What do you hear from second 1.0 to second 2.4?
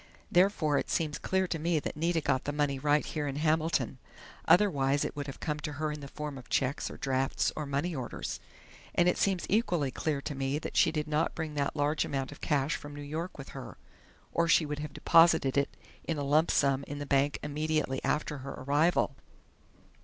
clear to me that Nita